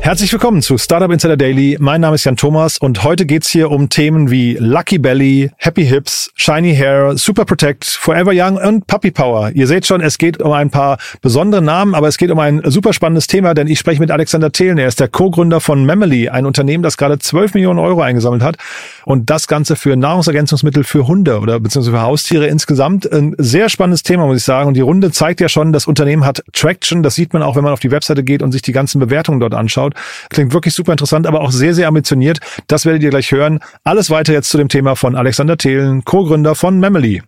[0.00, 1.76] Herzlich willkommen zu Startup Insider Daily.
[1.80, 5.84] Mein Name ist Jan Thomas und heute geht's hier um Themen wie Lucky Belly, Happy
[5.84, 9.50] Hips, Shiny Hair, Super Protect, Forever Young und Puppy Power.
[9.52, 12.62] Ihr seht schon, es geht um ein paar besondere Namen, aber es geht um ein
[12.64, 14.78] super spannendes Thema, denn ich spreche mit Alexander Thelen.
[14.78, 18.56] Er ist der Co-Gründer von Memely, ein Unternehmen, das gerade 12 Millionen Euro eingesammelt hat
[19.04, 23.10] und das Ganze für Nahrungsergänzungsmittel für Hunde oder beziehungsweise für Haustiere insgesamt.
[23.12, 24.68] Ein sehr spannendes Thema, muss ich sagen.
[24.68, 27.02] Und die Runde zeigt ja schon, das Unternehmen hat Traction.
[27.02, 29.40] Das sieht man auch, wenn man auf die Webseite geht und sich die ganzen Bewertungen
[29.40, 29.87] dort anschaut.
[30.30, 32.40] Klingt wirklich super interessant, aber auch sehr, sehr ambitioniert.
[32.66, 33.60] Das werdet ihr gleich hören.
[33.84, 37.22] Alles weiter jetzt zu dem Thema von Alexander Thelen, Co-Gründer von Memely.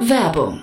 [0.00, 0.62] Werbung.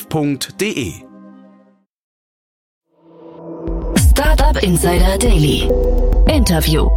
[0.09, 0.93] www.startup.de.
[3.97, 5.69] Startup Insider Daily.
[6.27, 6.89] Interview.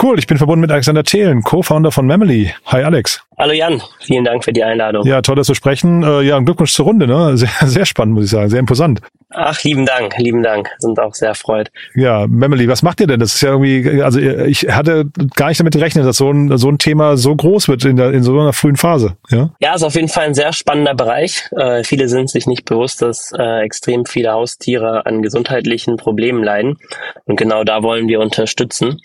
[0.00, 2.54] Cool, ich bin verbunden mit Alexander Thelen, Co-Founder von Memely.
[2.66, 3.20] Hi Alex.
[3.36, 5.04] Hallo Jan, vielen Dank für die Einladung.
[5.04, 6.04] Ja, toll, dass wir sprechen.
[6.04, 7.36] Äh, ja, Glückwunsch zur Runde, ne?
[7.36, 9.00] Sehr, sehr spannend, muss ich sagen, sehr imposant.
[9.30, 10.70] Ach, lieben Dank, lieben Dank.
[10.78, 11.70] Sind auch sehr erfreut.
[11.94, 13.20] Ja, Memely, was macht ihr denn?
[13.20, 15.04] Das ist ja irgendwie, also ich hatte
[15.36, 18.12] gar nicht damit gerechnet, dass so ein, so ein Thema so groß wird in, der,
[18.12, 19.16] in so einer frühen Phase.
[19.28, 21.50] Ja, ja ist auf jeden Fall ein sehr spannender Bereich.
[21.54, 26.78] Äh, viele sind sich nicht bewusst, dass äh, extrem viele Haustiere an gesundheitlichen Problemen leiden.
[27.26, 29.02] Und genau da wollen wir unterstützen.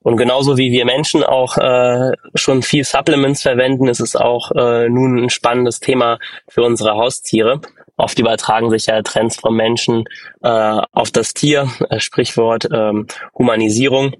[0.00, 4.88] Und genauso wie wir Menschen auch äh, schon viel Supplements verwenden, ist es auch äh,
[4.88, 6.18] nun ein spannendes Thema
[6.48, 7.60] für unsere Haustiere.
[7.96, 10.04] Oft übertragen sich ja Trends vom Menschen
[10.42, 14.14] äh, auf das Tier, äh, Sprichwort ähm, Humanisierung.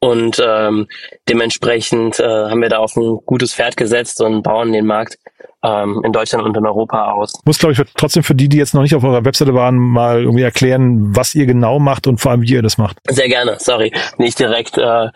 [0.00, 0.86] Und ähm,
[1.28, 5.18] dementsprechend äh, haben wir da auf ein gutes Pferd gesetzt und bauen den Markt
[5.64, 7.32] ähm, in Deutschland und in Europa aus.
[7.44, 10.22] Muss, glaube ich, trotzdem für die, die jetzt noch nicht auf eurer Webseite waren, mal
[10.22, 12.98] irgendwie erklären, was ihr genau macht und vor allem, wie ihr das macht.
[13.08, 15.08] Sehr gerne, sorry, nicht direkt äh,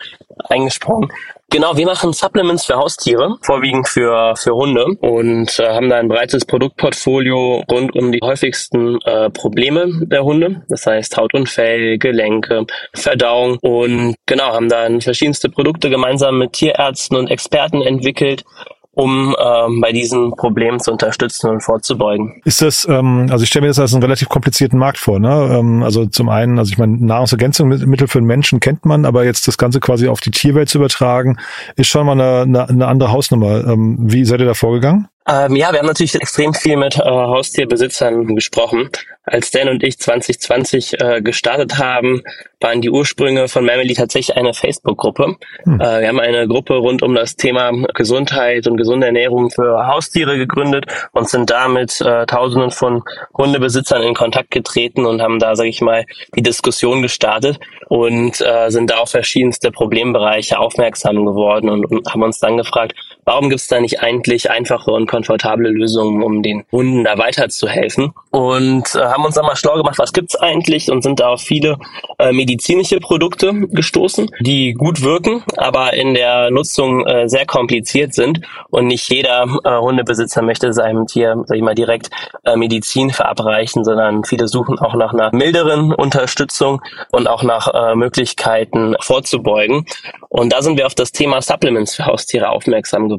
[0.49, 1.11] eingesprungen.
[1.51, 6.07] Genau, wir machen Supplements für Haustiere, vorwiegend für, für Hunde und äh, haben da ein
[6.07, 10.61] breites Produktportfolio rund um die häufigsten äh, Probleme der Hunde.
[10.69, 17.31] Das heißt Hautunfälle, Gelenke, Verdauung und genau, haben da verschiedenste Produkte gemeinsam mit Tierärzten und
[17.31, 18.43] Experten entwickelt,
[18.91, 22.41] um ähm, bei diesen Problemen zu unterstützen und vorzubeugen.
[22.43, 25.57] Ist das, ähm, also ich stelle mir das als einen relativ komplizierten Markt vor, ne?
[25.57, 29.47] Ähm, also zum einen, also ich meine, Nahrungsergänzungsmittel für den Menschen kennt man, aber jetzt
[29.47, 31.37] das Ganze quasi auf die Tierwelt zu übertragen,
[31.75, 33.65] ist schon mal eine, eine, eine andere Hausnummer.
[33.67, 35.07] Ähm, wie seid ihr da vorgegangen?
[35.27, 38.89] Ähm, ja, wir haben natürlich extrem viel mit äh, Haustierbesitzern gesprochen.
[39.31, 42.23] Als Dan und ich 2020 äh, gestartet haben,
[42.59, 45.35] waren die Ursprünge von Mamily tatsächlich eine Facebook-Gruppe.
[45.63, 45.79] Hm.
[45.79, 50.37] Äh, wir haben eine Gruppe rund um das Thema Gesundheit und gesunde Ernährung für Haustiere
[50.37, 53.03] gegründet und sind damit äh, Tausenden von
[53.37, 58.69] Hundebesitzern in Kontakt getreten und haben da, sage ich mal, die Diskussion gestartet und äh,
[58.69, 62.93] sind da auf verschiedenste Problembereiche aufmerksam geworden und, und haben uns dann gefragt,
[63.29, 68.11] warum gibt es da nicht eigentlich einfache und komfortable Lösungen, um den Hunden da weiterzuhelfen?
[68.31, 71.41] Und äh, haben uns dann mal schlau gemacht, was gibt's eigentlich und sind da auf
[71.41, 71.77] viele
[72.17, 78.41] äh, medizinische Produkte gestoßen, die gut wirken, aber in der Nutzung äh, sehr kompliziert sind
[78.71, 82.09] und nicht jeder äh, Hundebesitzer möchte seinem Tier, sag ich mal, direkt
[82.45, 86.81] äh, Medizin verabreichen, sondern viele suchen auch nach einer milderen Unterstützung
[87.11, 89.85] und auch nach äh, Möglichkeiten vorzubeugen.
[90.29, 93.18] Und da sind wir auf das Thema Supplements für Haustiere aufmerksam geworden.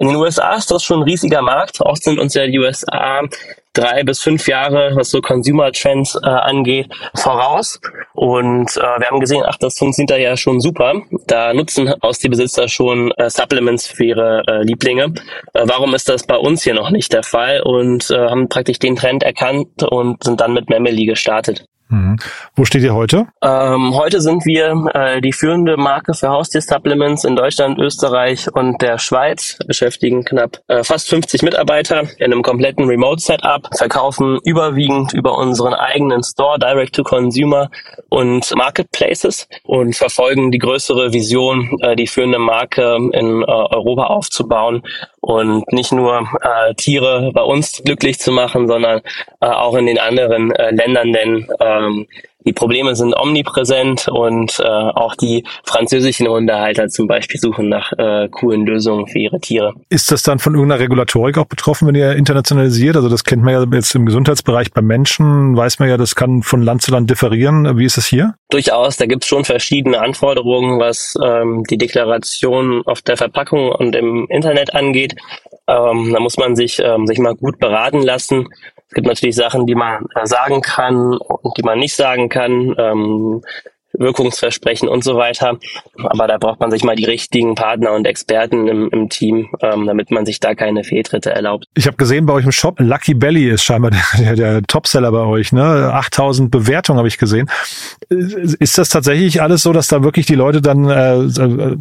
[0.00, 1.82] In den USA ist das schon ein riesiger Markt.
[1.82, 3.20] Auch sind uns ja die USA
[3.72, 7.80] drei bis fünf Jahre, was so Consumer Trends äh, angeht, voraus.
[8.14, 10.94] Und äh, wir haben gesehen, ach, das funktioniert da ja schon super.
[11.26, 15.14] Da nutzen aus die Besitzer schon äh, Supplements für ihre äh, Lieblinge.
[15.52, 17.60] Äh, warum ist das bei uns hier noch nicht der Fall?
[17.62, 21.66] Und äh, haben praktisch den Trend erkannt und sind dann mit Memely gestartet.
[21.90, 22.16] Mhm.
[22.54, 23.26] Wo steht ihr heute?
[23.42, 28.98] Ähm, heute sind wir äh, die führende Marke für Haustier-Supplements in Deutschland, Österreich und der
[28.98, 35.74] Schweiz, beschäftigen knapp äh, fast 50 Mitarbeiter in einem kompletten Remote-Setup, verkaufen überwiegend über unseren
[35.74, 37.70] eigenen Store, Direct-to-Consumer
[38.08, 44.82] und Marketplaces und verfolgen die größere Vision, äh, die führende Marke in äh, Europa aufzubauen
[45.20, 49.00] und nicht nur äh, Tiere bei uns glücklich zu machen, sondern
[49.40, 52.06] äh, auch in den anderen äh, Ländern, denn ähm,
[52.46, 58.28] die Probleme sind omnipräsent und äh, auch die französischen Hundehalter zum Beispiel suchen nach äh,
[58.28, 59.74] coolen Lösungen für ihre Tiere.
[59.88, 62.96] Ist das dann von irgendeiner Regulatorik auch betroffen, wenn ihr internationalisiert?
[62.96, 66.42] Also das kennt man ja jetzt im Gesundheitsbereich bei Menschen, weiß man ja, das kann
[66.42, 67.78] von Land zu Land differieren.
[67.78, 68.34] Wie ist es hier?
[68.50, 73.94] Durchaus, da gibt es schon verschiedene Anforderungen, was ähm, die Deklaration auf der Verpackung und
[73.94, 75.14] im Internet angeht.
[75.68, 78.48] Ähm, da muss man sich, ähm, sich mal gut beraten lassen.
[78.90, 82.74] Es gibt natürlich Sachen, die man äh, sagen kann und die man nicht sagen kann.
[82.76, 83.42] Ähm,
[83.92, 85.58] Wirkungsversprechen und so weiter.
[85.96, 89.86] Aber da braucht man sich mal die richtigen Partner und Experten im, im Team, ähm,
[89.86, 91.66] damit man sich da keine Fehltritte erlaubt.
[91.74, 95.10] Ich habe gesehen bei euch im Shop, Lucky Belly ist scheinbar der, der, der Topseller
[95.10, 95.52] bei euch.
[95.52, 95.62] Ne?
[95.92, 97.50] 8000 Bewertungen habe ich gesehen.
[98.08, 101.26] Ist das tatsächlich alles so, dass da wirklich die Leute dann, äh,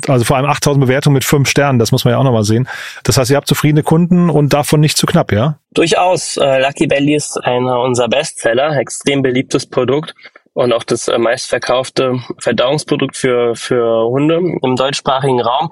[0.08, 2.68] also vor allem 8000 Bewertungen mit fünf Sternen, das muss man ja auch nochmal sehen.
[3.04, 5.59] Das heißt, ihr habt zufriedene Kunden und davon nicht zu knapp, ja?
[5.72, 6.38] Durchaus.
[6.38, 10.16] Äh, Lucky Belly ist einer unserer Bestseller, extrem beliebtes Produkt
[10.54, 15.70] und auch das äh, meistverkaufte Verdauungsprodukt für, für Hunde im deutschsprachigen Raum.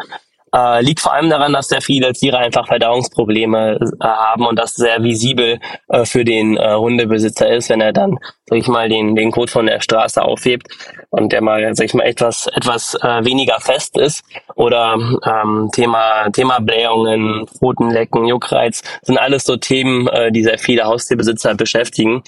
[0.56, 4.76] Äh, liegt vor allem daran, dass sehr viele Tiere einfach Verdauungsprobleme äh, haben und das
[4.76, 5.60] sehr visibel
[5.90, 9.50] äh, für den äh, Hundebesitzer ist, wenn er dann, sag ich mal, den, den Kot
[9.50, 10.68] von der Straße aufhebt
[11.10, 14.24] und der mal, sag ich mal, etwas, etwas äh, weniger fest ist.
[14.56, 14.94] Oder
[15.26, 21.56] ähm, Thema, Thema Blähungen, Pfotenlecken, Juckreiz, sind alles so Themen, äh, die sehr viele Haustierbesitzer
[21.56, 22.24] beschäftigen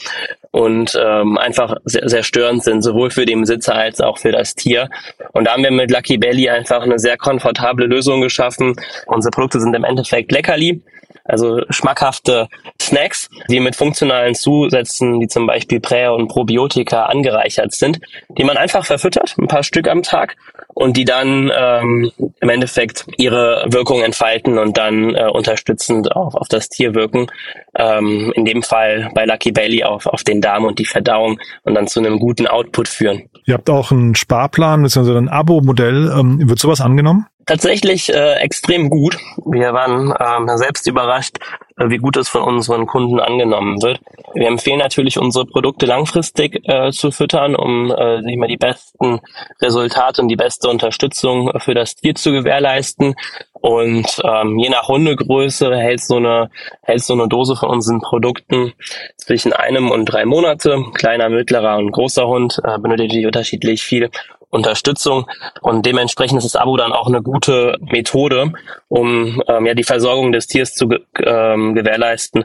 [0.51, 4.55] und ähm, einfach sehr, sehr störend sind, sowohl für den Besitzer als auch für das
[4.55, 4.89] Tier.
[5.33, 8.75] Und da haben wir mit Lucky Belly einfach eine sehr komfortable Lösung geschaffen.
[9.05, 10.81] Unsere Produkte sind im Endeffekt Leckerli,
[11.23, 12.47] also schmackhafte
[12.81, 17.99] Snacks, die mit funktionalen Zusätzen, wie zum Beispiel Prä- und Probiotika angereichert sind,
[18.29, 20.35] die man einfach verfüttert, ein paar Stück am Tag
[20.79, 22.09] und die dann ähm,
[22.39, 27.27] im Endeffekt ihre Wirkung entfalten und dann äh, unterstützend auch auf das Tier wirken.
[27.75, 31.75] Ähm, in dem Fall bei Lucky Bailey auf, auf den Darm und die Verdauung und
[31.75, 33.23] dann zu einem guten Output führen.
[33.45, 35.17] Ihr habt auch einen Sparplan bzw.
[35.17, 36.13] ein Abo-Modell.
[36.17, 37.25] Ähm, wird sowas angenommen?
[37.49, 39.17] Tatsächlich äh, extrem gut.
[39.43, 41.39] Wir waren ähm, selbst überrascht,
[41.77, 44.01] äh, wie gut es von unseren Kunden angenommen wird.
[44.35, 49.21] Wir empfehlen natürlich, unsere Produkte langfristig äh, zu füttern, um äh, sich mal die besten
[49.63, 53.15] Resultate und die beste Unterstützung für das Tier zu gewährleisten.
[53.53, 56.51] Und ähm, je nach Hundegröße hält so eine
[56.83, 58.73] hält so eine Dose von unseren Produkten
[59.17, 60.83] zwischen einem und drei Monate.
[60.93, 64.11] Kleiner, mittlerer und großer Hund äh, benötigt unterschiedlich viel
[64.49, 65.27] Unterstützung
[65.61, 68.51] und dementsprechend ist das Abo dann auch eine gute Methode,
[68.87, 70.89] um ähm, ja die Versorgung des Tiers zu
[71.23, 72.43] ähm, gewährleisten.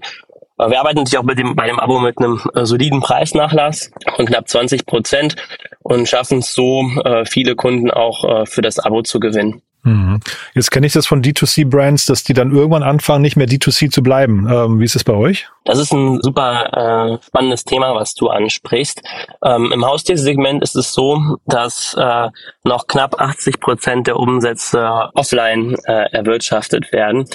[0.58, 3.90] Äh, wir arbeiten natürlich auch mit dem, bei dem Abo mit einem äh, soliden Preisnachlass
[4.16, 5.36] von knapp 20 Prozent
[5.82, 9.62] und schaffen es so, äh, viele Kunden auch äh, für das Abo zu gewinnen.
[9.84, 10.20] Mhm.
[10.54, 14.02] Jetzt kenne ich das von D2C-Brands, dass die dann irgendwann anfangen, nicht mehr D2C zu
[14.02, 14.48] bleiben.
[14.50, 15.46] Ähm, wie ist es bei euch?
[15.64, 19.02] Das ist ein super äh, spannendes Thema, was du ansprichst.
[19.44, 22.28] Ähm, Im Haustiersegment ist es so, dass äh,
[22.64, 27.26] noch knapp 80 Prozent der Umsätze offline äh, erwirtschaftet werden.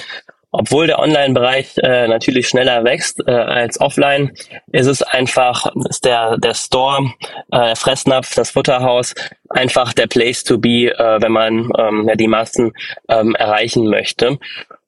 [0.52, 4.32] Obwohl der Online-Bereich äh, natürlich schneller wächst äh, als offline,
[4.72, 7.12] ist es einfach, ist der, der Store,
[7.52, 9.14] äh, Fressnapf, das Futterhaus
[9.48, 12.72] einfach der Place to be, äh, wenn man ähm, ja, die Massen
[13.08, 14.38] ähm, erreichen möchte.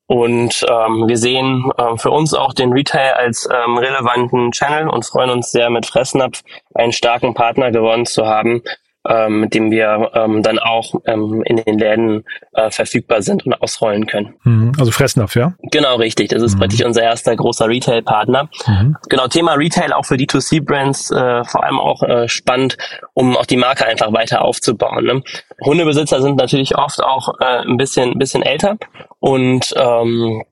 [0.07, 5.07] Und ähm, wir sehen ähm, für uns auch den Retail als ähm, relevanten Channel und
[5.07, 6.43] freuen uns sehr, mit Fressnapf
[6.75, 8.63] einen starken Partner gewonnen zu haben,
[9.09, 13.61] ähm, mit dem wir ähm, dann auch ähm, in den Läden äh, verfügbar sind und
[13.61, 14.35] ausrollen können.
[14.45, 15.55] Mhm, also Fressnapf, ja?
[15.71, 16.29] Genau, richtig.
[16.29, 16.61] Das ist mhm.
[16.61, 18.49] praktisch unser erster großer Retail-Partner.
[18.67, 18.97] Mhm.
[19.09, 22.77] Genau, Thema Retail auch für D2C-Brands äh, vor allem auch äh, spannend,
[23.15, 25.05] um auch die Marke einfach weiter aufzubauen.
[25.05, 25.23] Ne?
[25.65, 28.77] Hundebesitzer sind natürlich oft auch äh, ein bisschen, ein bisschen älter
[29.19, 30.43] und ähm,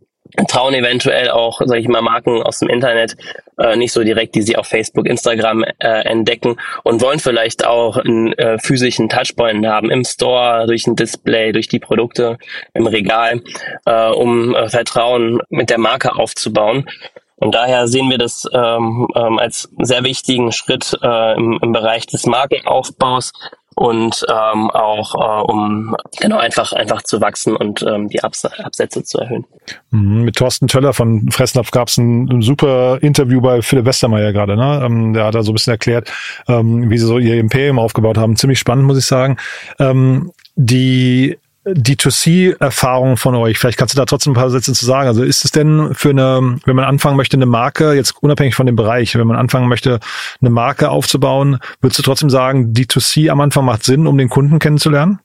[0.49, 3.17] trauen eventuell auch, sage ich mal, Marken aus dem Internet
[3.59, 7.97] äh, nicht so direkt, die sie auf Facebook, Instagram äh, entdecken und wollen vielleicht auch
[7.97, 12.39] einen äh, physischen Touchpoint haben im Store, durch ein Display, durch die Produkte
[12.75, 13.43] im Regal,
[13.87, 16.89] äh, um äh, Vertrauen mit der Marke aufzubauen.
[17.37, 22.07] Und daher sehen wir das ähm, ähm, als sehr wichtigen Schritt äh, im, im Bereich
[22.07, 23.33] des Markenaufbaus,
[23.81, 29.03] und ähm, auch äh, um genau einfach einfach zu wachsen und ähm, die Abs Absätze
[29.05, 29.47] zu erhöhen.
[29.91, 34.55] Mhm, mit Thorsten Töller von Fressnapf gab es ein, super Interview bei Philipp Westermeier gerade.
[34.55, 34.83] Ne?
[34.85, 36.13] Ähm, der hat da so ein bisschen erklärt,
[36.47, 38.37] ähm, wie sie so ihr Imperium aufgebaut haben.
[38.37, 39.39] Ziemlich spannend, muss ich sagen.
[39.79, 43.59] Ähm, die D2C-Erfahrung von euch?
[43.59, 45.09] Vielleicht kannst du da trotzdem ein paar Sätze zu sagen.
[45.09, 48.67] Also ist es denn für eine, wenn man anfangen möchte, eine Marke, jetzt unabhängig von
[48.67, 50.01] dem Bereich, wenn man anfangen möchte,
[50.41, 54.59] eine Marke aufzubauen, würdest du trotzdem sagen, D2C am Anfang macht Sinn, um den Kunden
[54.59, 55.21] kennenzulernen?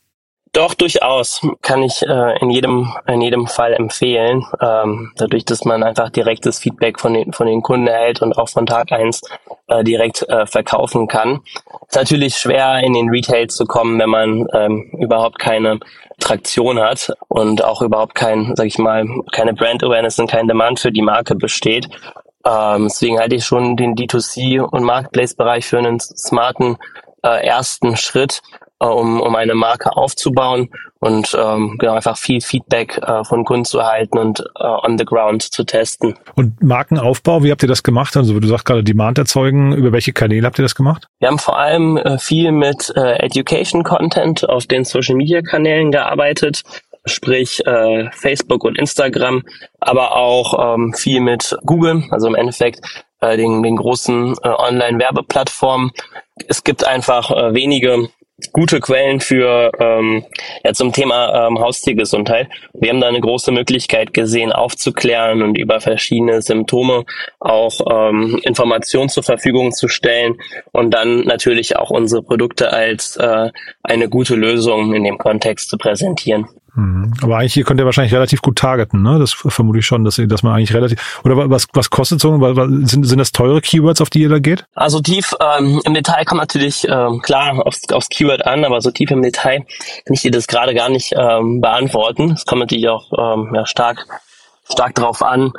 [0.55, 1.41] Doch, durchaus.
[1.61, 4.45] Kann ich äh, in jedem in jedem Fall empfehlen.
[4.61, 8.47] Ähm, dadurch, dass man einfach direktes Feedback von den von den Kunden erhält und auch
[8.47, 9.21] von Tag eins
[9.67, 11.41] äh, direkt äh, verkaufen kann.
[11.89, 15.81] Ist natürlich schwer in den Retail zu kommen, wenn man ähm, überhaupt keine
[16.21, 20.79] Traktion hat und auch überhaupt kein, sag ich mal, keine Brand Awareness und kein Demand
[20.79, 21.89] für die Marke besteht.
[22.45, 26.77] Ähm, deswegen halte ich schon den D2C und Marketplace-Bereich für einen smarten
[27.23, 28.41] äh, ersten Schritt,
[28.79, 33.65] äh, um, um eine Marke aufzubauen und ähm, genau einfach viel Feedback äh, von Kunden
[33.65, 36.15] zu erhalten und äh, on the ground zu testen.
[36.35, 38.17] Und Markenaufbau, wie habt ihr das gemacht?
[38.17, 41.07] Also du sagst gerade Demand erzeugen, über welche Kanäle habt ihr das gemacht?
[41.19, 45.91] Wir haben vor allem äh, viel mit äh, Education Content auf den Social Media Kanälen
[45.91, 46.63] gearbeitet
[47.05, 49.43] sprich äh, Facebook und Instagram,
[49.79, 52.79] aber auch ähm, viel mit Google, also im Endeffekt
[53.21, 55.91] äh, den, den großen äh, Online-Werbeplattformen.
[56.47, 58.09] Es gibt einfach äh, wenige
[58.51, 60.25] gute Quellen für ähm,
[60.63, 62.49] ja, zum Thema ähm, Haustiergesundheit.
[62.73, 67.05] Wir haben da eine große Möglichkeit gesehen, aufzuklären und über verschiedene Symptome
[67.39, 70.35] auch ähm, Informationen zur Verfügung zu stellen
[70.73, 73.51] und dann natürlich auch unsere Produkte als äh,
[73.83, 76.47] eine gute Lösung in dem Kontext zu präsentieren.
[76.75, 77.13] Mhm.
[77.21, 79.17] Aber eigentlich hier könnt ihr wahrscheinlich relativ gut targeten, ne?
[79.17, 82.37] Das vermute ich schon, dass, dass man eigentlich relativ oder was was kostet so?
[82.85, 84.65] Sind, sind das teure Keywords, auf die ihr da geht?
[84.75, 88.91] Also tief ähm, im Detail kommt natürlich ähm, klar aufs, aufs Keyword an, aber so
[88.91, 92.31] tief im Detail kann ich dir das gerade gar nicht ähm, beantworten.
[92.31, 94.05] Es kommt natürlich auch ähm, ja, stark
[94.69, 95.53] stark drauf an.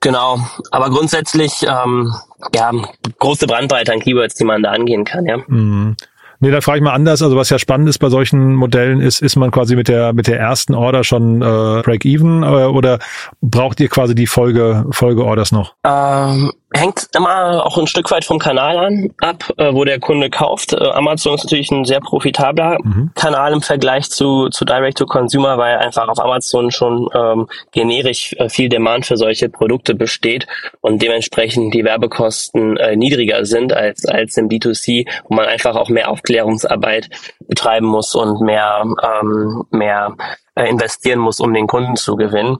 [0.00, 0.38] Genau,
[0.70, 2.12] aber grundsätzlich ähm,
[2.54, 2.70] ja
[3.18, 5.38] große Bandbreite an Keywords, die man da angehen kann, ja.
[5.46, 5.96] Mhm.
[6.40, 7.22] Nee, da frage ich mal anders.
[7.22, 10.26] Also was ja spannend ist bei solchen Modellen ist, ist man quasi mit der mit
[10.28, 13.00] der ersten Order schon äh, Break-Even äh, oder
[13.40, 15.74] braucht ihr quasi die Folge Folge-Orders noch?
[15.84, 20.28] Ähm, hängt immer auch ein Stück weit vom Kanal an, ab, äh, wo der Kunde
[20.28, 20.72] kauft.
[20.74, 23.10] Äh, Amazon ist natürlich ein sehr profitabler mhm.
[23.14, 28.68] Kanal im Vergleich zu, zu Direct-to-Consumer, weil einfach auf Amazon schon ähm, generisch äh, viel
[28.68, 30.46] Demand für solche Produkte besteht
[30.80, 35.88] und dementsprechend die Werbekosten äh, niedriger sind als, als im D2C, wo man einfach auch
[35.88, 37.08] mehr Aufklärungsarbeit
[37.46, 40.16] betreiben muss und mehr, ähm, mehr
[40.54, 42.58] äh, investieren muss, um den Kunden zu gewinnen.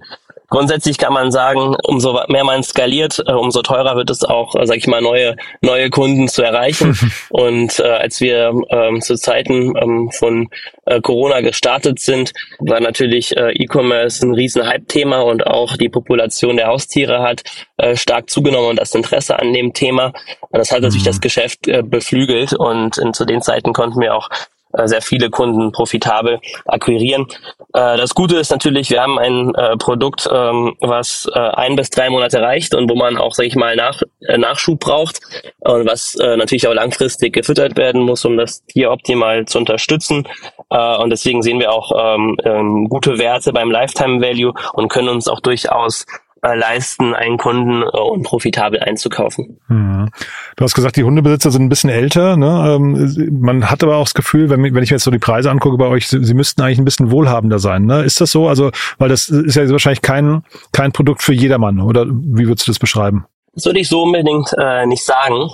[0.51, 4.67] Grundsätzlich kann man sagen, umso mehr man skaliert, äh, umso teurer wird es auch, äh,
[4.67, 6.99] sag ich mal, neue neue Kunden zu erreichen.
[7.31, 10.49] Und äh, als wir ähm, zu Zeiten ähm, von
[10.87, 16.57] äh, Corona gestartet sind, war natürlich äh, E-Commerce ein riesen Hype-Thema und auch die Population
[16.57, 17.43] der Haustiere hat
[17.77, 20.13] äh, stark zugenommen und das Interesse an dem Thema.
[20.51, 21.09] Das hat natürlich mhm.
[21.09, 24.31] das Geschäft äh, beflügelt und in, zu den Zeiten konnten wir auch
[24.85, 27.27] sehr viele Kunden profitabel akquirieren.
[27.75, 32.11] Äh, das Gute ist natürlich, wir haben ein äh, Produkt, ähm, was ein bis drei
[32.11, 35.21] Monate reicht und wo man auch, sage ich mal, nach, Nachschub braucht
[35.61, 40.27] und was natürlich auch langfristig gefüttert werden muss, um das Tier optimal zu unterstützen.
[40.69, 45.29] und deswegen sehen wir auch ähm, ähm, gute Werte beim Lifetime Value und können uns
[45.29, 49.59] auch durchaus äh, leisten, einen Kunden äh, unprofitabel einzukaufen.
[49.69, 50.09] Mhm.
[50.57, 52.37] Du hast gesagt, die Hundebesitzer sind ein bisschen älter.
[52.37, 52.77] Ne?
[52.77, 55.51] Ähm, man hat aber auch das Gefühl, wenn, wenn ich mir jetzt so die Preise
[55.51, 57.85] angucke bei euch, sie, sie müssten eigentlich ein bisschen wohlhabender sein.
[57.85, 58.03] Ne?
[58.03, 58.49] Ist das so?
[58.49, 60.43] Also, weil das ist ja wahrscheinlich kein,
[60.73, 63.27] kein Produkt für jedermann, oder wie würdest du das beschreiben?
[63.55, 65.51] Das würde ich so unbedingt äh, nicht sagen.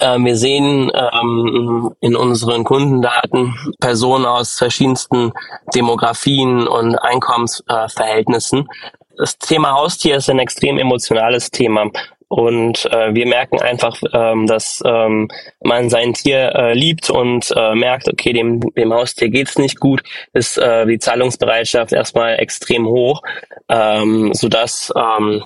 [0.00, 5.32] Äh, wir sehen ähm, in unseren Kundendaten Personen aus verschiedensten
[5.74, 8.68] Demografien und Einkommensverhältnissen
[9.16, 11.90] das Thema Haustier ist ein extrem emotionales Thema.
[12.28, 15.28] Und äh, wir merken einfach, ähm, dass ähm,
[15.62, 20.02] man sein Tier äh, liebt und äh, merkt, okay, dem, dem Haustier geht's nicht gut,
[20.32, 23.22] ist äh, die Zahlungsbereitschaft erstmal extrem hoch,
[23.68, 25.44] ähm, sodass ähm,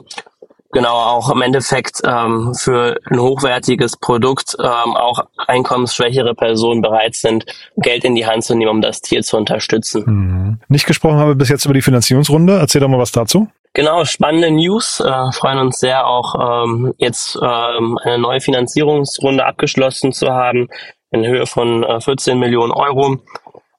[0.73, 7.45] genau auch im Endeffekt ähm, für ein hochwertiges Produkt ähm, auch einkommensschwächere Personen bereit sind,
[7.77, 10.05] Geld in die Hand zu nehmen, um das Tier zu unterstützen.
[10.07, 10.61] Mhm.
[10.69, 12.59] Nicht gesprochen habe bis jetzt über die Finanzierungsrunde.
[12.59, 13.49] Erzähl doch mal was dazu.
[13.75, 15.01] Genau, spannende News.
[15.01, 20.69] Äh, freuen uns sehr, auch ähm, jetzt ähm, eine neue Finanzierungsrunde abgeschlossen zu haben
[21.11, 23.19] in Höhe von äh, 14 Millionen Euro.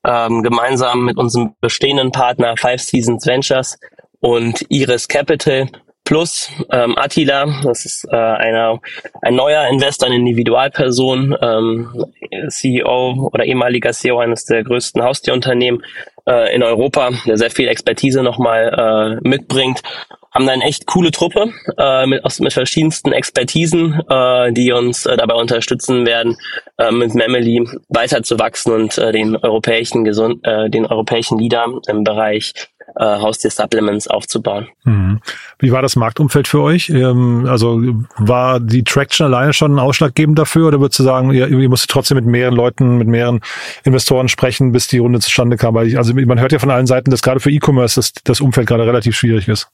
[0.06, 3.78] Ähm, gemeinsam mit unserem bestehenden Partner Five Seasons Ventures
[4.22, 5.68] und Iris Capital
[6.10, 8.82] plus ähm, Attila, das ist äh, einer,
[9.22, 12.06] ein neuer Investor, eine Individualperson, ähm,
[12.48, 15.84] CEO oder ehemaliger CEO eines der größten Haustierunternehmen
[16.26, 19.84] äh, in Europa, der sehr viel Expertise nochmal äh, mitbringt.
[20.32, 25.06] Haben da eine echt coole Truppe äh, mit, aus, mit verschiedensten Expertisen, äh, die uns
[25.06, 26.38] äh, dabei unterstützen werden,
[26.80, 31.68] äh, mit Memely weiter zu wachsen und äh, den europäischen gesund, äh, den europäischen Leader
[31.88, 32.54] im Bereich
[32.96, 34.68] äh, Haustier-Supplements aufzubauen.
[34.84, 35.22] Mhm.
[35.60, 36.90] Wie war das Marktumfeld für euch?
[36.90, 37.82] Ähm, also
[38.18, 41.92] war die Traction alleine schon ein ausschlaggebend dafür oder würdest du sagen, ihr, ihr musstet
[41.92, 43.42] trotzdem mit mehreren Leuten, mit mehreren
[43.84, 45.76] Investoren sprechen, bis die Runde zustande kam?
[45.76, 48.42] Weil ich, also man hört ja von allen Seiten, dass gerade für E-Commerce das, das
[48.42, 49.70] Umfeld gerade relativ schwierig ist.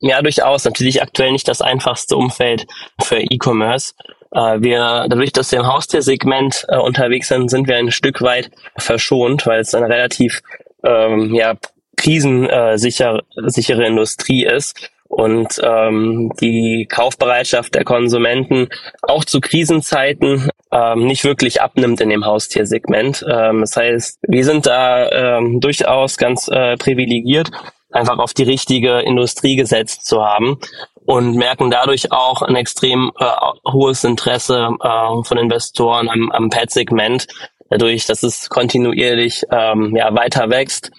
[0.00, 0.64] Ja, durchaus.
[0.64, 2.66] Natürlich aktuell nicht das einfachste Umfeld
[3.00, 3.94] für E-Commerce.
[4.32, 8.50] Äh, wir, dadurch, dass wir im Haustiersegment äh, unterwegs sind, sind wir ein Stück weit
[8.76, 10.42] verschont, weil es eine relativ
[10.84, 11.54] ähm, ja,
[11.96, 18.68] krisensichere sichere Industrie ist und ähm, die Kaufbereitschaft der Konsumenten
[19.02, 23.24] auch zu Krisenzeiten ähm, nicht wirklich abnimmt in dem Haustiersegment.
[23.28, 27.50] Ähm, das heißt, wir sind da ähm, durchaus ganz äh, privilegiert
[27.94, 30.58] einfach auf die richtige Industrie gesetzt zu haben
[31.06, 33.24] und merken dadurch auch ein extrem äh,
[33.70, 37.28] hohes Interesse äh, von Investoren am, am Pet-Segment,
[37.70, 40.90] dadurch, dass es kontinuierlich ähm, ja, weiter wächst,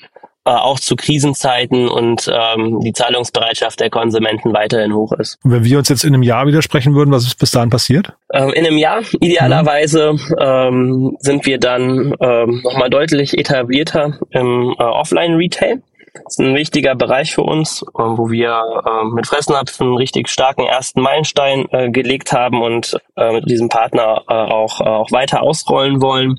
[0.45, 5.39] äh, auch zu Krisenzeiten und ähm, die Zahlungsbereitschaft der Konsumenten weiterhin hoch ist.
[5.43, 8.13] Und wenn wir uns jetzt in einem Jahr widersprechen würden, was ist bis dahin passiert?
[8.31, 14.83] Ähm, in einem Jahr idealerweise ähm, sind wir dann ähm, nochmal deutlich etablierter im äh,
[14.83, 15.81] Offline-Retail.
[16.23, 20.29] Das ist ein wichtiger Bereich für uns, äh, wo wir äh, mit Fressnapf einen richtig
[20.29, 26.37] starken ersten Meilenstein äh, gelegt haben und mit diesem Partner auch, auch weiter ausrollen wollen.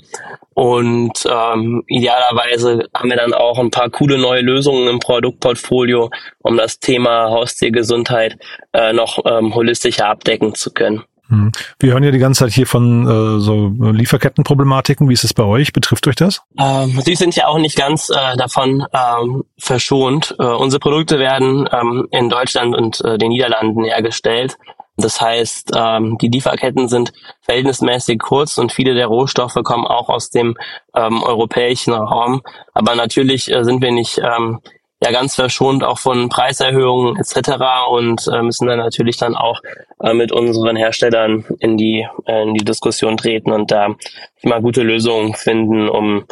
[0.57, 6.11] Und ähm, idealerweise haben wir dann auch ein paar coole neue Lösungen im Produktportfolio,
[6.43, 8.39] um das Thema Haustiergesundheit
[8.73, 11.03] äh, noch ähm, holistischer abdecken zu können.
[11.29, 11.53] Hm.
[11.79, 15.09] Wir hören ja die ganze Zeit hier von äh, so Lieferkettenproblematiken.
[15.09, 15.73] Wie ist es bei euch?
[15.73, 16.43] Betrifft euch das?
[16.59, 20.37] Ähm, Sie sind ja auch nicht ganz äh, davon ähm, verschont.
[20.39, 24.57] Äh, unsere Produkte werden ähm, in Deutschland und äh, den Niederlanden hergestellt.
[24.97, 30.31] Das heißt, ähm, die Lieferketten sind verhältnismäßig kurz und viele der Rohstoffe kommen auch aus
[30.31, 30.57] dem
[30.95, 32.41] ähm, europäischen Raum.
[32.73, 34.61] Aber natürlich äh, sind wir nicht ähm,
[35.07, 37.53] ja ganz verschont auch von Preiserhöhungen etc.
[37.91, 39.61] und äh, müssen dann natürlich dann auch
[40.03, 43.95] äh, mit unseren Herstellern in die äh, in die Diskussion treten und da
[44.43, 46.25] immer gute Lösungen finden, um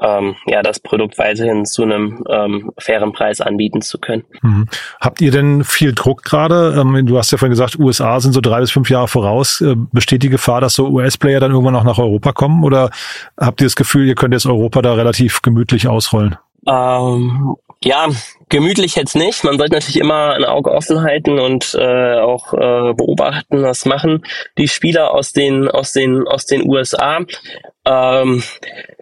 [0.00, 4.24] ähm, ja das Produkt weiterhin zu einem ähm, fairen Preis anbieten zu können.
[4.42, 4.66] Mhm.
[5.00, 6.76] Habt ihr denn viel Druck gerade?
[6.78, 9.60] Ähm, du hast ja vorhin gesagt, USA sind so drei bis fünf Jahre voraus.
[9.62, 12.62] Äh, besteht die Gefahr, dass so US-Player dann irgendwann auch nach Europa kommen?
[12.62, 12.90] Oder
[13.38, 16.36] habt ihr das Gefühl, ihr könnt jetzt Europa da relativ gemütlich ausrollen?
[16.66, 18.08] Ähm, ja,
[18.48, 19.44] gemütlich jetzt nicht.
[19.44, 24.24] Man sollte natürlich immer ein Auge offen halten und äh, auch äh, beobachten, was machen
[24.56, 27.20] die Spieler aus den aus den aus den USA.
[27.88, 28.42] Ähm,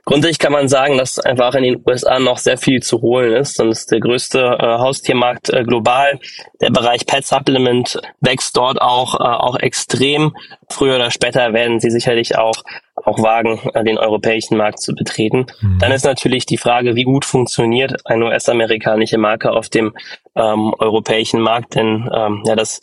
[0.04, 3.58] grundsätzlich kann man sagen, dass einfach in den USA noch sehr viel zu holen ist.
[3.58, 6.20] Es ist der größte äh, Haustiermarkt äh, global.
[6.60, 10.36] Der Bereich Pet Supplement wächst dort auch äh, auch extrem.
[10.70, 12.62] Früher oder später werden sie sicherlich auch
[13.04, 15.46] auch wagen, äh, den europäischen Markt zu betreten.
[15.60, 15.78] Mhm.
[15.80, 19.94] Dann ist natürlich die Frage, wie gut funktioniert eine US-amerikanische Marke auf dem
[20.34, 22.80] ähm, europäischen Markt, denn ähm, ja, das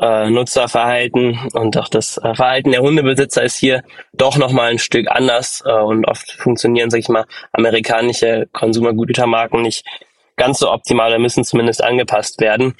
[0.00, 3.82] äh, Nutzerverhalten und auch das äh, Verhalten der Hundebesitzer ist hier
[4.12, 9.84] doch nochmal ein Stück anders äh, und oft funktionieren, sag ich mal, amerikanische Konsumergütermarken nicht
[10.38, 12.74] ganz so optimal, da müssen zumindest angepasst werden.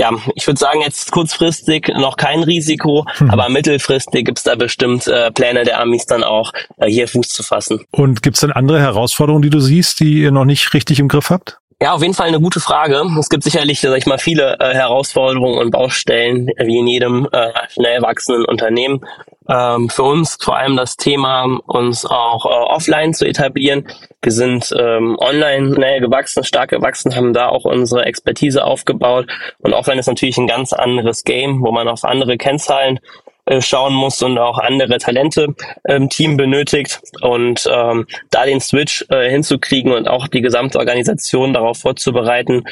[0.00, 3.30] Ja, ich würde sagen, jetzt kurzfristig noch kein Risiko, hm.
[3.30, 7.44] aber mittelfristig gibt's da bestimmt äh, Pläne der Amis dann auch, äh, hier Fuß zu
[7.44, 7.84] fassen.
[7.92, 11.30] Und gibt's denn andere Herausforderungen, die du siehst, die ihr noch nicht richtig im Griff
[11.30, 11.58] habt?
[11.82, 13.02] Ja, auf jeden Fall eine gute Frage.
[13.18, 17.50] Es gibt sicherlich, sag ich mal, viele äh, Herausforderungen und Baustellen, wie in jedem äh,
[17.70, 19.04] schnell wachsenden Unternehmen.
[19.48, 23.88] Ähm, für uns vor allem das Thema, uns auch äh, offline zu etablieren.
[24.22, 29.26] Wir sind ähm, online schnell gewachsen, stark gewachsen, haben da auch unsere Expertise aufgebaut.
[29.58, 33.00] Und offline ist natürlich ein ganz anderes Game, wo man auf andere Kennzahlen
[33.60, 35.48] schauen muss und auch andere Talente
[35.84, 41.52] im Team benötigt und ähm, da den Switch äh, hinzukriegen und auch die gesamte Organisation
[41.52, 42.62] darauf vorzubereiten,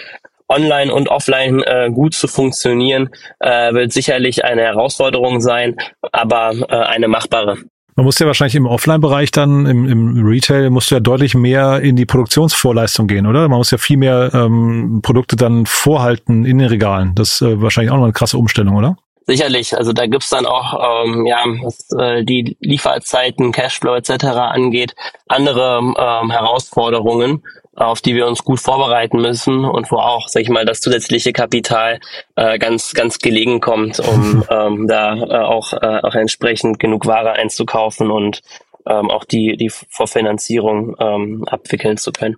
[0.50, 5.76] online und offline äh, gut zu funktionieren, äh, wird sicherlich eine Herausforderung sein,
[6.12, 7.56] aber äh, eine machbare.
[7.96, 11.80] Man muss ja wahrscheinlich im Offline-Bereich dann, im, im Retail, musst du ja deutlich mehr
[11.80, 13.48] in die Produktionsvorleistung gehen, oder?
[13.48, 17.14] Man muss ja viel mehr ähm, Produkte dann vorhalten in den Regalen.
[17.14, 18.96] Das ist äh, wahrscheinlich auch noch eine krasse Umstellung, oder?
[19.26, 24.24] Sicherlich, also da gibt's dann auch, ähm, ja, was äh, die Lieferzeiten, Cashflow etc.
[24.24, 24.94] angeht,
[25.28, 27.44] andere ähm, Herausforderungen,
[27.76, 31.32] auf die wir uns gut vorbereiten müssen und wo auch, sag ich mal, das zusätzliche
[31.32, 32.00] Kapital
[32.36, 37.32] äh, ganz, ganz gelegen kommt, um ähm, da äh, auch, äh, auch entsprechend genug Ware
[37.32, 38.42] einzukaufen und
[38.86, 42.36] ähm, auch die, die Vorfinanzierung ähm, abwickeln zu können.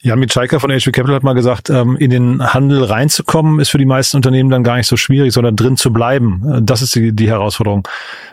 [0.00, 3.78] Jan Mitschaiker von HV Capital hat mal gesagt, ähm, in den Handel reinzukommen, ist für
[3.78, 6.42] die meisten Unternehmen dann gar nicht so schwierig, sondern drin zu bleiben.
[6.48, 7.86] Äh, das ist die, die Herausforderung.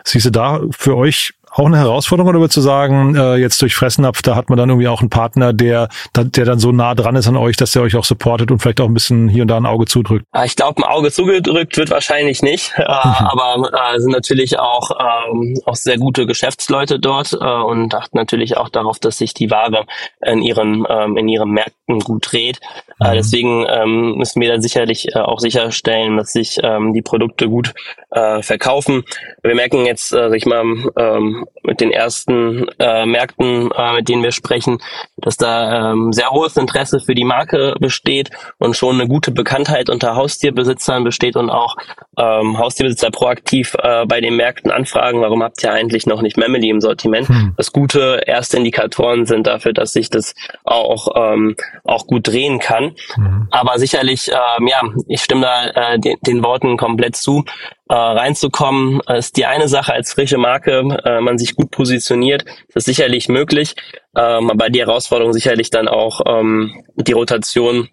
[0.04, 3.74] Siehst du da für euch auch eine Herausforderung oder würdest du sagen, äh, jetzt durch
[3.74, 7.16] Fressnapf, da hat man dann irgendwie auch einen Partner, der, der dann so nah dran
[7.16, 9.48] ist an euch, dass der euch auch supportet und vielleicht auch ein bisschen hier und
[9.48, 10.26] da ein Auge zudrückt?
[10.44, 12.86] Ich glaube, ein Auge zugedrückt wird wahrscheinlich nicht, äh, mhm.
[12.86, 14.90] aber äh, sind natürlich auch,
[15.30, 19.50] ähm, auch sehr gute Geschäftsleute dort äh, und achten natürlich auch darauf, dass sich die
[19.50, 19.86] Ware
[20.24, 22.60] in ihren, ähm, in ihren Märkten gut dreht.
[23.00, 23.14] Äh, mhm.
[23.14, 27.72] deswegen ähm, müssen wir da sicherlich äh, auch sicherstellen, dass sich ähm, die Produkte gut
[28.10, 29.04] äh, verkaufen.
[29.42, 30.64] Wir merken jetzt, äh, sag ich mal,
[30.96, 34.78] ähm, mit den ersten äh, Märkten, äh, mit denen wir sprechen,
[35.16, 39.90] dass da ähm, sehr hohes Interesse für die Marke besteht und schon eine gute Bekanntheit
[39.90, 41.76] unter Haustierbesitzern besteht und auch
[42.18, 46.70] ähm, Haustierbesitzer proaktiv äh, bei den Märkten anfragen, warum habt ihr eigentlich noch nicht Memely
[46.70, 47.28] im Sortiment?
[47.28, 47.54] Hm.
[47.56, 52.94] Was gute erste Indikatoren sind dafür, dass sich das auch, ähm, auch gut drehen kann.
[53.14, 53.48] Hm.
[53.50, 57.44] Aber sicherlich, ähm, ja, ich stimme da äh, den, den Worten komplett zu
[57.88, 62.82] äh, reinzukommen, ist die eine Sache als frische Marke, äh, man sich gut positioniert, das
[62.82, 63.74] ist sicherlich möglich,
[64.16, 67.88] ähm, aber die Herausforderung sicherlich dann auch ähm, die Rotation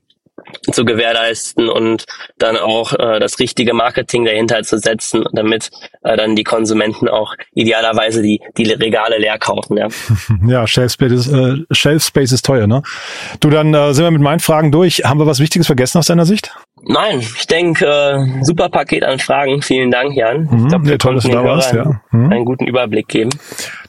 [0.71, 2.05] zu gewährleisten und
[2.37, 5.69] dann auch äh, das richtige Marketing dahinter zu setzen, damit
[6.03, 9.77] äh, dann die Konsumenten auch idealerweise die, die Regale leer kaufen.
[9.77, 9.87] Ja,
[10.47, 12.81] ja Shelf, Space ist, äh, Shelf Space ist teuer, ne?
[13.39, 15.03] Du, dann äh, sind wir mit meinen Fragen durch.
[15.05, 16.51] Haben wir was Wichtiges vergessen aus deiner Sicht?
[16.85, 19.61] Nein, ich denke, äh, super Paket an Fragen.
[19.61, 20.47] Vielen Dank, Jan.
[20.49, 21.73] Mhm, ich glaub, ja, toll, dass du da warst.
[21.73, 22.01] Ja.
[22.11, 22.31] Mhm.
[22.31, 23.29] Einen guten Überblick geben.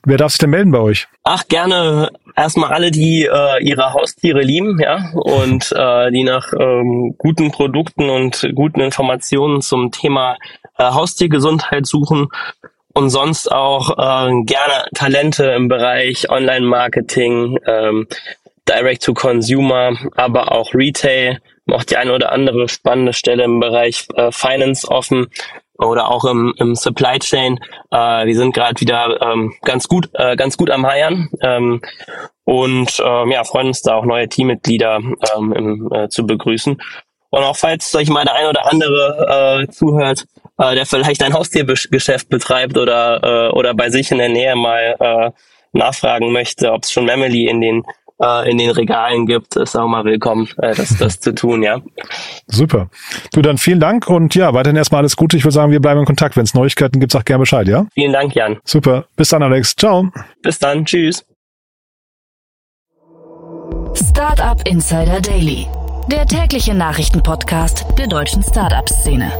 [0.04, 1.08] Wer darf sich denn melden bei euch?
[1.24, 7.14] Ach, gerne erstmal alle, die äh, ihre Haustiere lieben, ja, und äh, die nach ähm,
[7.18, 10.36] guten Produkten und guten Informationen zum Thema
[10.78, 12.28] äh, Haustiergesundheit suchen
[12.92, 18.06] und sonst auch äh, gerne Talente im Bereich Online-Marketing, ähm,
[18.68, 24.88] Direct-to-Consumer, aber auch Retail, noch die eine oder andere spannende Stelle im Bereich äh, Finance
[24.88, 25.28] offen
[25.78, 27.58] oder auch im, im Supply Chain.
[27.90, 31.80] Äh, wir sind gerade wieder ähm, ganz gut, äh, ganz gut am Heiern ähm,
[32.44, 35.00] und ähm, ja freuen uns da auch neue Teammitglieder
[35.36, 36.80] ähm, im, äh, zu begrüßen.
[37.30, 40.26] Und auch falls, sag ich mal, der ein oder andere äh, zuhört,
[40.58, 44.94] äh, der vielleicht ein Haustiergeschäft betreibt oder äh, oder bei sich in der Nähe mal
[45.00, 45.30] äh,
[45.72, 47.84] nachfragen möchte, ob es schon Memely in den
[48.22, 51.80] äh, in den Regalen gibt, ist auch mal willkommen, äh, das, das zu tun, ja.
[52.46, 52.88] Super.
[53.32, 55.36] Du, dann vielen Dank und ja, weiterhin erstmal alles Gute.
[55.36, 56.36] Ich würde sagen, wir bleiben in Kontakt.
[56.36, 57.86] Wenn es Neuigkeiten gibt, sag gerne Bescheid, ja?
[57.94, 58.58] Vielen Dank, Jan.
[58.64, 59.06] Super.
[59.16, 59.74] Bis dann, Alex.
[59.76, 60.10] Ciao.
[60.42, 60.84] Bis dann.
[60.84, 61.24] Tschüss.
[63.94, 65.66] Startup Insider Daily.
[66.10, 69.32] Der tägliche Nachrichtenpodcast der deutschen Startup-Szene.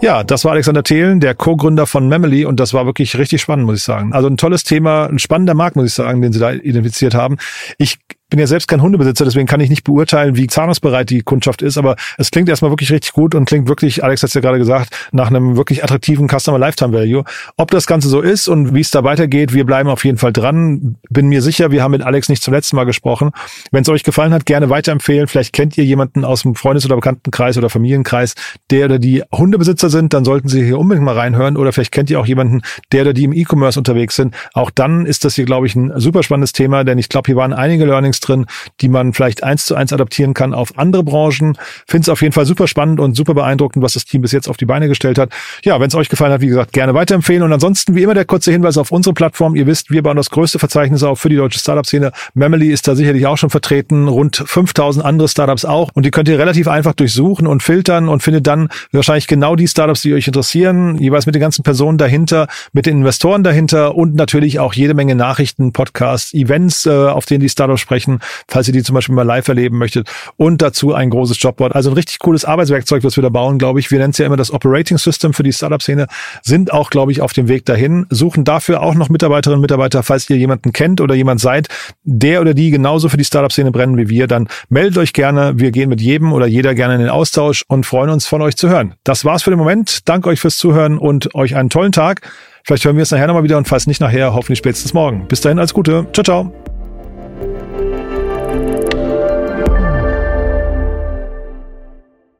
[0.00, 3.66] Ja, das war Alexander Thelen, der Co-Gründer von Memely und das war wirklich richtig spannend,
[3.66, 4.12] muss ich sagen.
[4.12, 7.36] Also ein tolles Thema, ein spannender Markt, muss ich sagen, den sie da identifiziert haben.
[7.78, 7.98] Ich
[8.30, 11.78] bin ja selbst kein Hundebesitzer, deswegen kann ich nicht beurteilen, wie zahlungsbereit die Kundschaft ist,
[11.78, 14.58] aber es klingt erstmal wirklich richtig gut und klingt wirklich, Alex hat es ja gerade
[14.58, 17.24] gesagt, nach einem wirklich attraktiven Customer Lifetime Value.
[17.56, 20.32] Ob das Ganze so ist und wie es da weitergeht, wir bleiben auf jeden Fall
[20.32, 20.96] dran.
[21.08, 23.30] Bin mir sicher, wir haben mit Alex nicht zum letzten Mal gesprochen.
[23.70, 25.26] Wenn es euch gefallen hat, gerne weiterempfehlen.
[25.26, 28.34] Vielleicht kennt ihr jemanden aus dem Freundes- oder Bekanntenkreis oder Familienkreis,
[28.70, 32.10] der oder die Hundebesitzer sind, dann sollten sie hier unbedingt mal reinhören oder vielleicht kennt
[32.10, 32.60] ihr auch jemanden,
[32.92, 34.34] der oder die im E-Commerce unterwegs sind.
[34.52, 37.36] Auch dann ist das hier, glaube ich, ein super spannendes Thema, denn ich glaube, hier
[37.36, 38.46] waren einige Learnings Learnings drin,
[38.80, 41.56] die man vielleicht eins zu eins adaptieren kann auf andere Branchen.
[41.86, 44.48] Finde es auf jeden Fall super spannend und super beeindruckend, was das Team bis jetzt
[44.48, 45.30] auf die Beine gestellt hat.
[45.64, 47.42] Ja, wenn es euch gefallen hat, wie gesagt, gerne weiterempfehlen.
[47.42, 49.54] Und ansonsten, wie immer, der kurze Hinweis auf unsere Plattform.
[49.54, 52.12] Ihr wisst, wir bauen das größte Verzeichnis auf für die deutsche Startup-Szene.
[52.34, 55.90] Memely ist da sicherlich auch schon vertreten, rund 5000 andere Startups auch.
[55.94, 59.68] Und die könnt ihr relativ einfach durchsuchen und filtern und findet dann wahrscheinlich genau die
[59.68, 64.14] Startups, die euch interessieren, jeweils mit den ganzen Personen dahinter, mit den Investoren dahinter und
[64.14, 68.07] natürlich auch jede Menge Nachrichten, Podcasts, Events, äh, auf denen die Startups sprechen
[68.48, 70.08] falls ihr die zum Beispiel mal live erleben möchtet.
[70.36, 71.74] Und dazu ein großes Jobboard.
[71.74, 73.90] Also ein richtig cooles Arbeitswerkzeug, was wir da bauen, glaube ich.
[73.90, 76.06] Wir nennen es ja immer das Operating System für die Startup-Szene,
[76.42, 80.02] sind auch, glaube ich, auf dem Weg dahin, suchen dafür auch noch Mitarbeiterinnen und Mitarbeiter,
[80.02, 81.68] falls ihr jemanden kennt oder jemand seid,
[82.04, 85.52] der oder die genauso für die Startup-Szene brennen wie wir, dann meldet euch gerne.
[85.56, 88.56] Wir gehen mit jedem oder jeder gerne in den Austausch und freuen uns von euch
[88.56, 88.94] zu hören.
[89.04, 90.08] Das war's für den Moment.
[90.08, 92.22] Danke euch fürs Zuhören und euch einen tollen Tag.
[92.64, 95.26] Vielleicht hören wir es nachher nochmal wieder und falls nicht nachher, hoffentlich spätestens morgen.
[95.28, 96.06] Bis dahin, alles Gute.
[96.12, 96.77] Ciao, ciao.